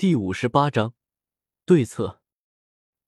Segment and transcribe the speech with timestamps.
[0.00, 0.94] 第五十八章
[1.66, 2.22] 对策。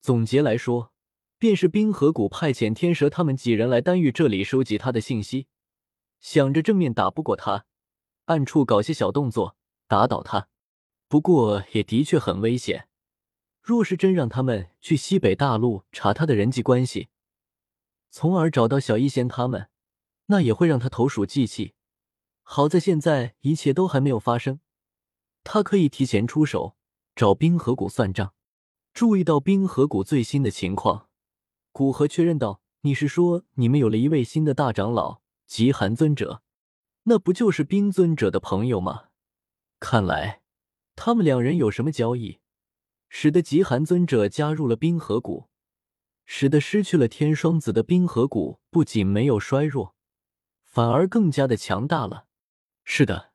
[0.03, 0.93] 总结来说，
[1.39, 5.47] 便是冰河谷派遣天蛇他们几人来丹域这里收集他的信息，
[6.21, 7.65] 想着正面打不过他，
[8.27, 9.57] 暗处搞些小动作
[9.89, 10.51] 打倒他。
[11.09, 12.91] 不过也的确很危险，
[13.63, 17.09] 若是真让他们去西北大陆查他的人际关系，
[18.11, 19.71] 从而找到小医仙他们，
[20.27, 21.73] 那也会让他投鼠忌器。
[22.43, 24.61] 好在现在一切都还没有发生，
[25.43, 26.77] 他可以提前出手。
[27.15, 28.35] 找冰河谷算账。
[28.95, 31.09] 注意到冰河谷最新的情况，
[31.73, 36.43] 古河确认道：“你是说你们有了一位新的大长老极寒尊者？
[37.05, 39.05] 那不就是冰尊者的朋友吗？
[39.81, 40.43] 看来
[40.95, 42.41] 他们两人有什么交易，
[43.09, 45.49] 使得极寒尊者加入了冰河谷，
[46.27, 49.95] 使得失去了天双子的冰河谷不仅没有衰弱，
[50.65, 52.27] 反而更加的强大了。
[52.85, 53.33] 是的。”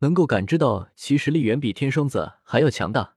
[0.00, 3.16] 能够感知到其实力远比天双子还要强大，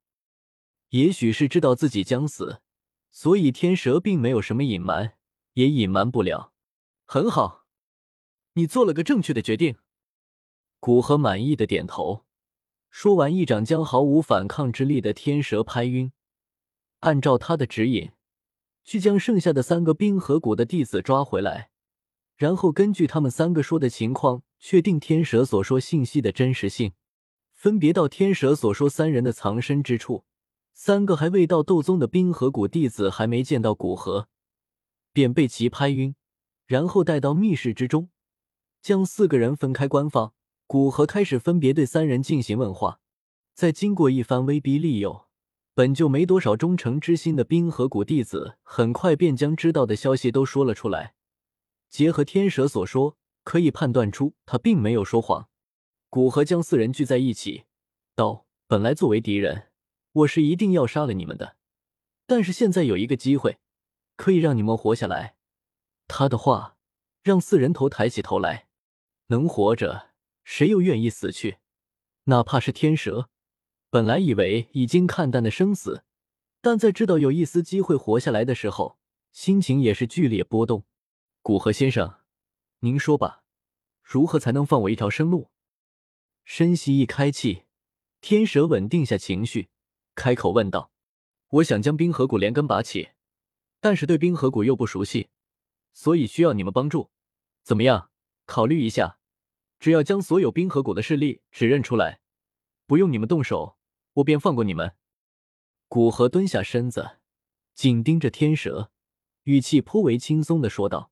[0.91, 2.62] 也许是知道自己将死，
[3.12, 5.14] 所以天蛇并没有什么隐瞒，
[5.53, 6.52] 也隐瞒不了。
[7.06, 7.66] 很好，
[8.53, 9.78] 你做了个正确的决定。
[10.81, 12.25] 古河满意的点头，
[12.89, 16.11] 说完一掌将毫无反抗之力的天蛇拍晕，
[17.00, 18.11] 按照他的指引，
[18.83, 21.70] 去将剩下的三个冰河谷的弟子抓回来。
[22.36, 26.92] 然后根据他们三个说的情况，确定天蛇所说信息的真实性。
[27.53, 30.26] 分别到天蛇所说三人的藏身之处，
[30.73, 34.27] 三个还未到斗宗的冰河谷弟子还没见到古河，
[35.14, 36.16] 便被其拍晕，
[36.66, 38.09] 然后带到密室之中，
[38.81, 40.33] 将四个人分开关放。
[40.66, 42.99] 古河开始分别对三人进行问话。
[43.53, 45.27] 在经过一番威逼利诱，
[45.73, 51.14] 本就没多少忠诚之心的冰河谷弟子，很快便将知道的消息都说了出来。
[51.89, 55.49] 结合天蛇所说，可以判断出他并没有说谎。
[56.09, 57.66] 古河将四人聚在一起，
[58.16, 59.70] 道：“本来作为敌人，
[60.12, 61.58] 我是一定要杀了你们的。
[62.26, 63.59] 但是现在有一个机会，
[64.16, 65.36] 可以让你们活下来。”
[66.08, 66.78] 他的话
[67.23, 68.67] 让四人头抬起头来。
[69.27, 70.10] 能活着，
[70.44, 71.60] 谁又愿意死去？
[72.26, 73.30] 哪怕是天蛇，
[73.89, 76.04] 本来以为已经看淡的生死，
[76.60, 79.00] 但在知道有一丝机会活下来的时候，
[79.32, 80.83] 心情也是剧烈波动。
[81.42, 82.20] 古河先生，
[82.82, 83.44] 您说吧，
[84.04, 85.50] 如何才能放我一条生路？
[86.44, 87.64] 深吸一开气，
[88.20, 89.70] 天蛇稳定下情绪，
[90.16, 90.92] 开口问道
[91.49, 93.11] ：“我想将冰河谷连根拔起，
[93.80, 95.30] 但是对冰河谷又不熟悉，
[95.94, 97.10] 所以需要你们帮助。
[97.64, 98.10] 怎么样？
[98.45, 99.20] 考虑一下，
[99.80, 102.20] 只要将所有冰河谷的势力指认出来，
[102.86, 103.77] 不用你们动手，
[104.14, 104.95] 我便放过你们。”
[105.88, 107.20] 古河蹲下身子，
[107.73, 108.92] 紧盯着天蛇，
[109.44, 111.11] 语气颇为轻松的说道。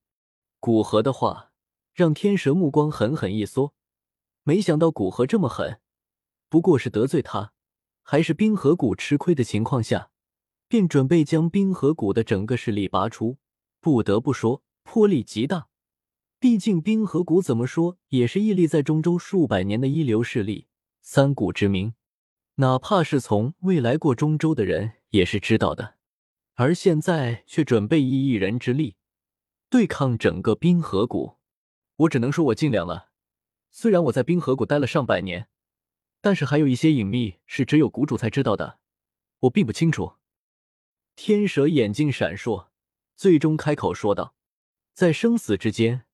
[0.60, 1.52] 古河的话
[1.94, 3.74] 让天蛇目光狠狠一缩，
[4.44, 5.82] 没想到古河这么狠，
[6.50, 7.54] 不过是得罪他，
[8.12, 10.10] 还是冰河谷吃亏的情况下，
[10.68, 13.38] 便准备将冰河谷的整个势力拔出。
[13.80, 15.68] 不得不说，魄力极大。
[16.40, 20.66] 毕竟冰河谷怎么说也是屹立在中州数百年的一流势力，
[21.04, 21.94] 三谷之名，
[22.56, 25.98] 哪怕是从未来过中州的人也是知道的。
[26.56, 28.96] 而现在却准备以一人之力。
[29.70, 31.36] 对抗整个冰河谷，
[31.98, 33.10] 我只能说，我尽量了。
[33.70, 35.48] 虽然我在冰河谷待了上百年，
[36.22, 38.80] 但是还有一些隐秘是只有谷主才知道的，
[39.42, 40.14] 我并不清楚。
[41.16, 42.68] 天蛇眼睛闪烁，
[43.16, 44.36] 最终开口说道
[44.94, 46.06] ：“在生死之间，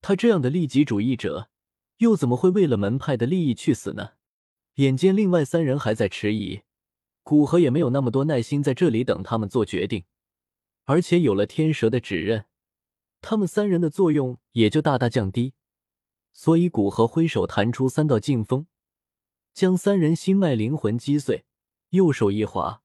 [0.00, 1.50] 他这样的利己主义者，
[1.98, 4.12] 又怎么会为了门派的利益去死呢？”
[4.76, 6.62] 眼见另外三人还在迟疑，
[7.22, 10.04] 古河也没有那么多耐心在这里等他们做决定，
[10.84, 12.46] 而且有了天蛇的指认。
[13.20, 15.54] 他们三人的作用也就大大降低，
[16.32, 18.66] 所以古河挥手弹出三道劲风，
[19.54, 21.46] 将三人心脉灵魂击碎。
[21.90, 22.82] 右手一划，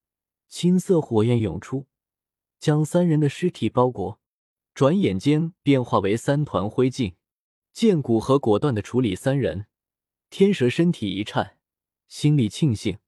[0.48, 1.88] 青色火焰涌出，
[2.60, 4.20] 将三人的尸体包裹。
[4.76, 7.16] 转眼间变化为三团灰烬。
[7.74, 9.66] 见古河果断的处理三人，
[10.30, 11.58] 天蛇身体一颤，
[12.08, 13.00] 心里庆幸，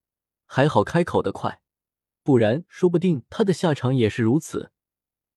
[0.46, 1.62] 还好开口的快，
[2.24, 4.72] 不然说不定他的下场也是如此。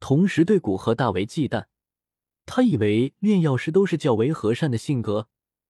[0.01, 1.67] 同时对古河大为忌惮。
[2.47, 5.29] 他以为炼药师都是较为和善的性格，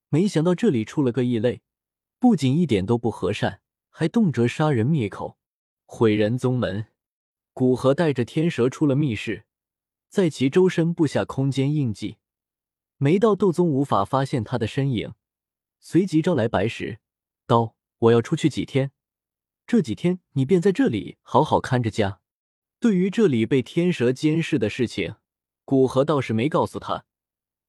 [0.09, 1.63] 没想到这里出了个异类，
[2.25, 3.61] 不仅一点都不和善，
[3.91, 5.37] 还动辄杀人灭口，
[5.85, 6.87] 毁人宗门。
[7.53, 9.45] 古河带着天蛇出了密室，
[10.09, 12.17] 在其周身布下空间印记，
[12.97, 15.13] 没到斗宗无法发现他的身影。
[15.81, 16.99] 随即招来白石，
[17.47, 18.93] 道：“我要出去几天，
[19.67, 22.21] 这几天你便在这里好好看着家。”
[22.81, 25.17] 对于这里被天蛇监视的事情。
[25.67, 27.05] 古河倒是没告诉他，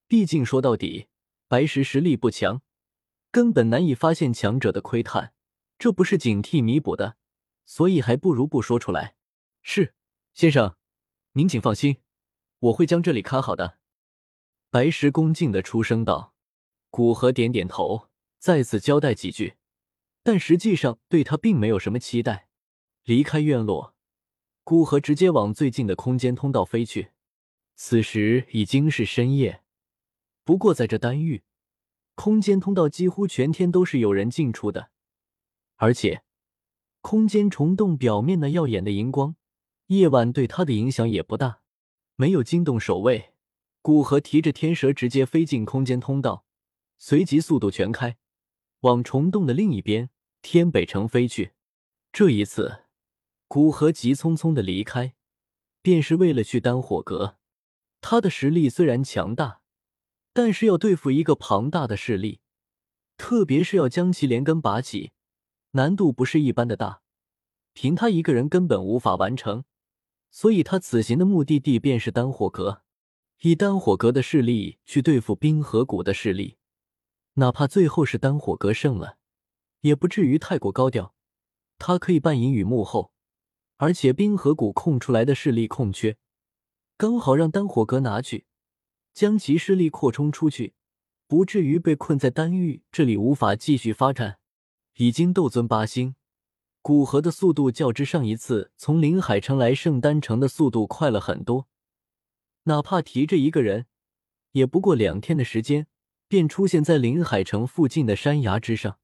[0.08, 1.10] 毕竟说到底，
[1.50, 2.62] 白石实力不强，
[3.36, 5.34] 根本难以发现强者的窥探，
[5.78, 7.18] 这不是警惕弥补的，
[7.66, 9.18] 所以还不如不说出来。
[9.62, 9.94] 是，
[10.34, 10.78] 先生，
[11.34, 11.98] 您请放心，
[12.60, 13.78] 我会将这里看好的。
[14.70, 16.34] 白石恭敬的出声道。
[16.90, 18.08] 古河点点头，
[18.40, 19.56] 再次交代几句，
[20.24, 22.48] 但实际上对他并没有什么期待。
[23.04, 23.98] 离开院落，
[24.64, 27.12] 古河直接往最近的空间通道飞去。
[27.76, 29.62] 此时已经是深夜，
[30.46, 31.44] 不过在这丹域，
[32.16, 34.90] 空间通道几乎全天都是有人进出的，
[35.76, 36.24] 而且
[37.02, 39.36] 空间虫洞表面那耀眼的荧光，
[39.88, 41.62] 夜晚对它的影响也不大，
[42.16, 43.34] 没有惊动守卫。
[43.82, 46.46] 古河提着天蛇直接飞进空间通道。
[46.98, 48.18] 随即速度全开，
[48.80, 50.10] 往虫洞的另一边
[50.42, 51.52] 天北城飞去。
[52.12, 52.86] 这一次，
[53.48, 55.14] 古河急匆匆的离开，
[55.82, 57.38] 便是为了去丹火阁。
[58.00, 59.62] 他的实力虽然强大，
[60.36, 62.42] 但是要对付一个庞大的势力，
[63.16, 65.14] 特别是要将其连根拔起，
[65.72, 67.02] 难度不是一般的大。
[67.72, 69.64] 凭他一个人根本无法完成，
[70.30, 72.82] 所以他此行的目的地便是丹火阁，
[73.44, 76.58] 以丹火阁的势力去对付冰河谷的势力。
[77.36, 79.16] 哪怕最后是丹火阁胜了，
[79.82, 81.16] 也不至于太过高调。
[81.78, 83.14] 他可以扮隐于幕后，
[83.78, 86.18] 而且冰河谷空出来的势力空缺，
[86.98, 88.46] 刚好让丹火阁拿去，
[89.16, 90.76] 将其势力扩充出去，
[91.26, 94.38] 不至于被困在丹域这里无法继续发展。
[94.98, 96.16] 已经斗尊八星，
[96.84, 101.68] 古河的速度较之上一次从临海城来圣丹城的速度快了很多，
[102.66, 103.88] 哪怕提着一个人，
[104.52, 105.88] 也不过两天的时间。
[106.28, 108.98] 便出现在临海城附近的山崖之上。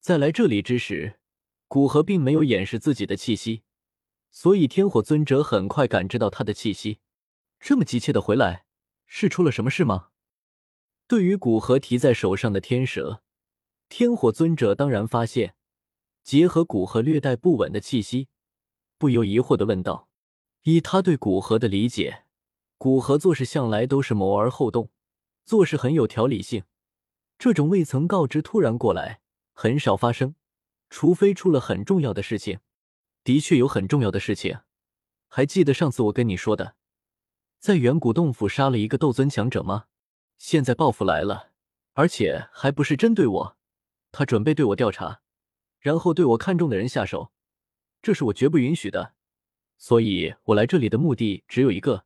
[0.00, 1.20] 在来这里之时，
[1.68, 3.62] 古河并没有掩饰自己的气息，
[4.30, 7.00] 所以天火尊者很快感知到他的气息。
[7.60, 8.64] 这么急切的回来，
[9.14, 10.08] 是出了什么事吗？
[11.06, 13.22] 对于古河提在手上的天蛇，
[13.90, 15.54] 天火尊者当然发现，
[16.22, 18.28] 结合古河略带不稳的气息，
[18.96, 20.08] 不由疑惑的问道
[20.64, 22.24] ：“以他对古河的理解，
[22.78, 24.90] 古河做事向来都是谋而后动。”
[25.44, 26.64] 做事很有条理性，
[27.38, 29.20] 这种未曾告知突然过来
[29.52, 30.36] 很少发生，
[30.88, 32.60] 除非出了很重要的事情。
[33.22, 34.60] 的确有很重要的事情，
[35.28, 36.76] 还记得上次我跟你说的，
[37.62, 39.84] 在远古洞府杀了一个斗尊强者吗？
[40.36, 41.52] 现在报复来了，
[41.92, 43.56] 而且还不是针对我，
[44.10, 45.20] 他准备对我调查，
[45.78, 47.30] 然后对我看中的人下手，
[48.02, 49.14] 这是我绝不允许的。
[49.78, 52.04] 所以我来这里的目的只有一个，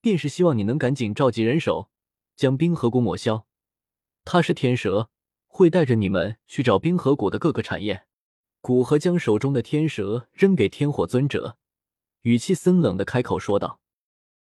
[0.00, 1.88] 便是希望你能赶紧召集人手。
[2.34, 3.46] 将冰河谷抹消，
[4.24, 5.08] 他是天蛇，
[5.46, 8.06] 会带着你们去找冰河谷的各个产业。
[8.60, 11.56] 古河将手中的天蛇扔给天火尊者，
[12.22, 13.78] 语气森冷的开口说道。